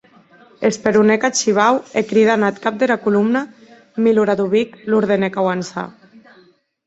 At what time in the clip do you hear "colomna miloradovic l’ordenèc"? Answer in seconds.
3.05-5.33